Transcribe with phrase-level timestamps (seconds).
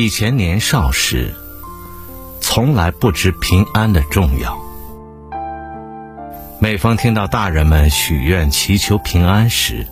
[0.00, 1.34] 以前年少时，
[2.40, 4.56] 从来不知平安的重要。
[6.60, 9.88] 每逢听到大人们许愿祈求平安时，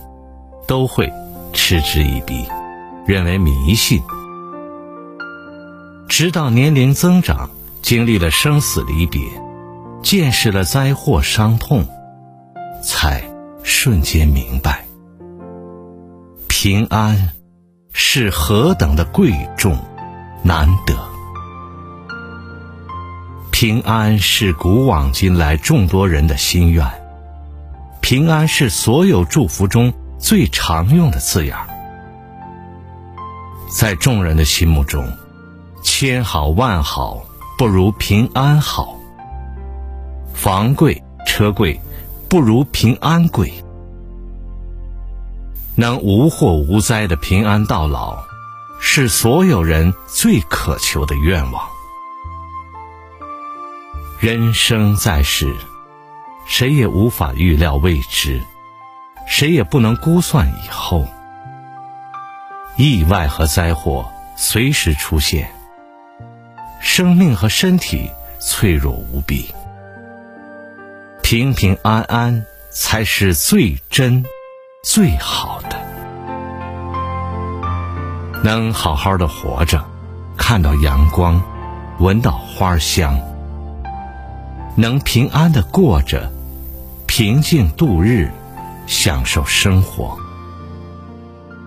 [0.65, 1.11] 都会
[1.51, 2.45] 嗤之以鼻，
[3.05, 4.01] 认为迷信。
[6.07, 7.49] 直到年龄增长，
[7.81, 9.21] 经历了生死离别，
[10.01, 11.85] 见识了灾祸伤痛，
[12.81, 13.21] 才
[13.61, 14.85] 瞬间明白，
[16.47, 17.33] 平安
[17.91, 19.77] 是何等的贵重。
[20.43, 20.95] 难得，
[23.51, 26.85] 平安是古往今来众多人的心愿。
[28.01, 31.57] 平安是所有祝福中最常用的字眼
[33.69, 35.05] 在众人的心目中，
[35.83, 37.25] 千好万好
[37.57, 38.95] 不如平安好，
[40.33, 41.81] 房贵车贵
[42.29, 43.51] 不如平安贵，
[45.75, 48.26] 能无祸无灾的平安到老。
[48.79, 51.67] 是所有人最渴求的愿望。
[54.19, 55.53] 人生在世，
[56.45, 58.41] 谁也无法预料未知，
[59.27, 61.07] 谁也不能估算以后。
[62.77, 65.51] 意外和灾祸随时出现，
[66.79, 69.53] 生命和身体脆弱无比。
[71.23, 74.23] 平平安安才是最真、
[74.83, 75.86] 最好的。
[78.43, 79.83] 能好好的活着，
[80.37, 81.41] 看到阳光，
[81.99, 83.19] 闻到花香，
[84.75, 86.31] 能平安的过着，
[87.07, 88.31] 平静度日，
[88.85, 90.17] 享受生活。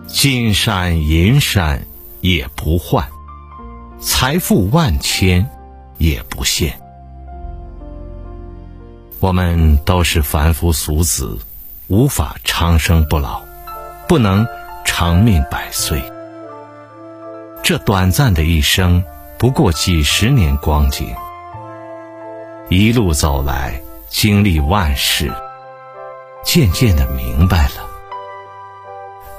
[0.06, 1.84] 金山银山
[2.20, 3.06] 也不换，
[4.00, 5.48] 财富万千
[5.98, 6.80] 也不现。
[9.18, 11.38] 我们都是凡夫俗子，
[11.88, 13.42] 无法长生不老，
[14.08, 14.46] 不能
[14.84, 16.02] 长命百岁。
[17.70, 19.04] 这短暂的一生，
[19.38, 21.14] 不过几十年光景。
[22.68, 25.32] 一路走来，经历万事，
[26.42, 27.74] 渐渐的明白了：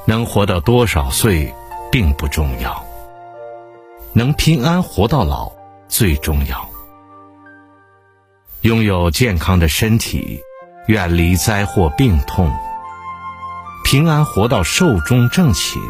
[0.06, 1.54] 能活到多少岁
[1.92, 2.86] 并不重要，
[4.14, 5.52] 能平安活到老
[5.90, 6.70] 最重要。
[8.62, 10.40] 拥有健康的身体，
[10.88, 12.50] 远离灾祸病痛，
[13.84, 15.82] 平安活到寿终正寝，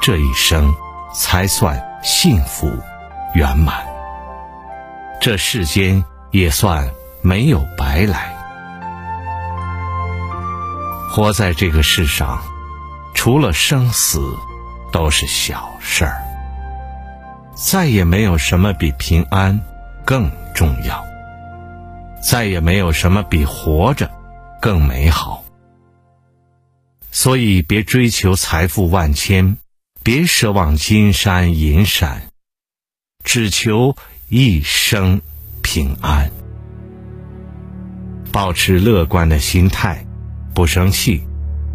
[0.00, 0.72] 这一生。
[1.14, 2.70] 才算幸福
[3.34, 3.86] 圆满，
[5.20, 6.88] 这世间也算
[7.22, 8.34] 没有白来。
[11.10, 12.40] 活在这个世上，
[13.14, 14.36] 除了生死，
[14.92, 16.22] 都是小事儿。
[17.54, 19.60] 再也没有什么比平安
[20.04, 21.04] 更重要，
[22.22, 24.08] 再也没有什么比活着
[24.60, 25.42] 更美好。
[27.10, 29.56] 所以，别追求财富万千。
[30.10, 32.30] 别奢望金山银山，
[33.22, 33.94] 只求
[34.30, 35.20] 一生
[35.62, 36.30] 平安。
[38.32, 40.06] 保持乐观的心态，
[40.54, 41.20] 不生气；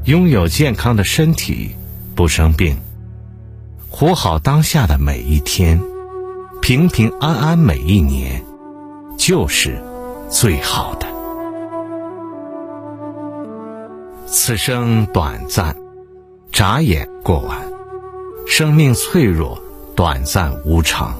[0.05, 1.75] 拥有健康的身体，
[2.15, 2.75] 不生病；
[3.87, 5.79] 活好当下的每一天，
[6.59, 8.43] 平平安安每一年，
[9.15, 9.79] 就是
[10.27, 11.05] 最好的。
[14.25, 15.75] 此生短暂，
[16.51, 17.72] 眨眼过完。
[18.55, 19.59] 生命脆弱、
[19.95, 21.15] 短暂、无常。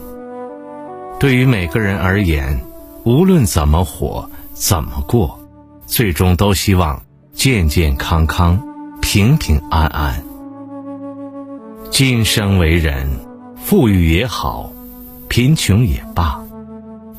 [1.20, 2.64] 对于每个人而言，
[3.06, 5.40] 无论怎么活、怎么过，
[5.88, 7.02] 最终都希望
[7.34, 8.62] 健健康康、
[9.02, 10.24] 平平安安。
[11.90, 13.10] 今生为人，
[13.56, 14.72] 富裕也好，
[15.28, 16.40] 贫穷也罢，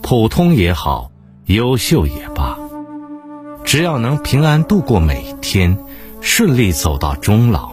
[0.01, 1.11] 普通也好，
[1.47, 2.57] 优秀也罢，
[3.65, 5.77] 只要能平安度过每一天，
[6.21, 7.73] 顺利走到终老，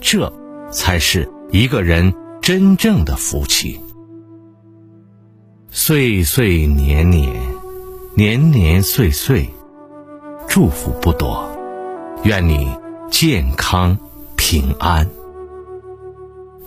[0.00, 0.32] 这
[0.70, 1.30] 才是。
[1.52, 3.80] 一个人真正的福气，
[5.68, 7.34] 岁岁年年，
[8.14, 9.50] 年年岁岁，
[10.46, 11.50] 祝福不多，
[12.22, 12.70] 愿你
[13.10, 13.98] 健康
[14.36, 15.08] 平安。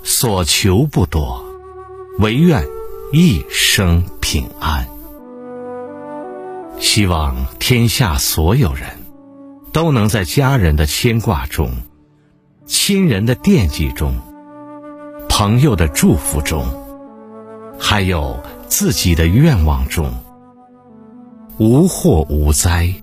[0.04, 1.42] 所求不多，
[2.20, 2.68] 唯愿
[3.14, 4.90] 一生平安。
[6.78, 8.98] 希望天下所有人
[9.72, 11.72] 都能在家人的牵挂中，
[12.66, 14.14] 亲人的惦记中。
[15.36, 16.64] 朋友的祝福中，
[17.80, 18.38] 还有
[18.68, 20.14] 自己的愿望中，
[21.58, 22.94] 无祸无灾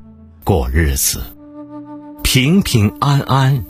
[0.45, 1.21] 过日子，
[2.23, 3.65] 平平安安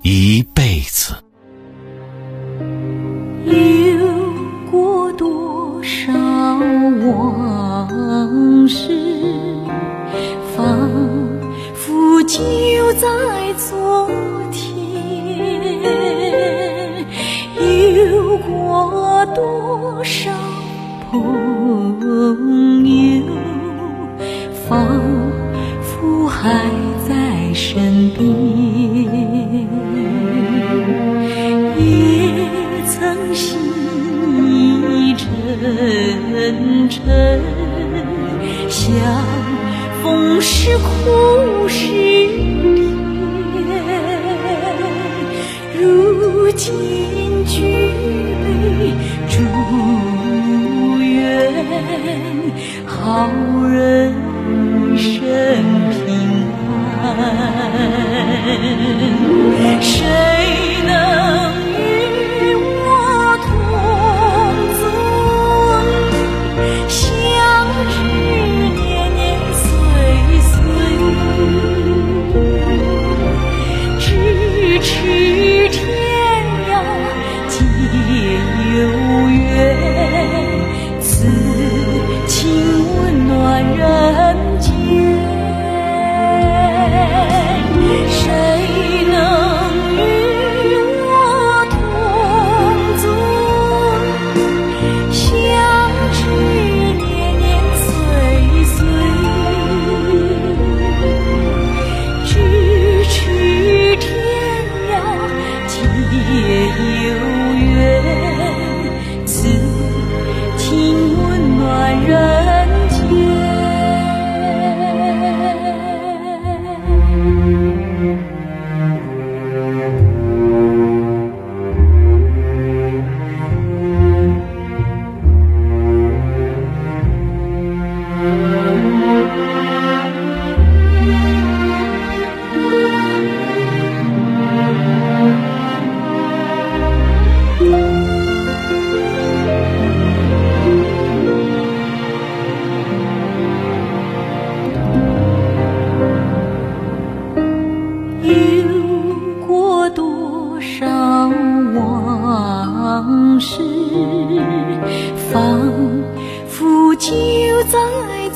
[0.00, 1.16] 一辈子。
[3.44, 3.52] 有
[4.70, 6.14] 过多少
[7.04, 8.88] 往事，
[10.56, 10.90] 仿
[11.74, 12.40] 佛就
[12.94, 14.08] 在昨
[14.50, 14.75] 天。
[20.06, 20.30] 手
[21.10, 21.20] 朋
[22.86, 23.26] 友
[24.68, 25.02] 仿
[25.82, 26.70] 佛还
[27.08, 28.55] 在身边。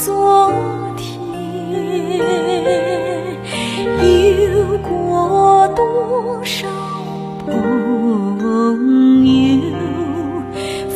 [0.03, 1.21] 昨天
[4.01, 6.67] 有过多少
[7.45, 9.77] 朋友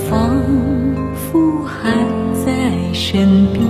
[0.08, 0.40] 仿
[1.14, 1.92] 佛还
[2.46, 3.62] 在身边。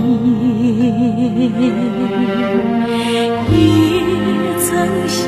[3.51, 3.59] 也
[4.57, 5.19] 曾心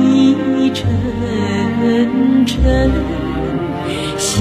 [0.00, 0.88] 意沉
[2.46, 2.90] 沉
[4.16, 4.40] 相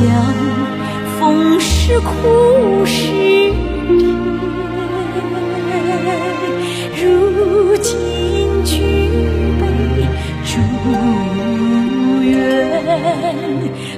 [1.19, 4.05] 逢是苦是天
[6.95, 7.89] 如今
[8.63, 8.77] 举
[9.59, 9.61] 杯
[10.45, 10.51] 祝
[12.21, 12.29] 愿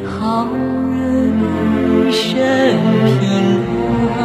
[0.06, 0.48] 好
[0.94, 0.96] 人
[2.08, 2.20] 一生
[3.20, 3.20] 平
[4.18, 4.20] 安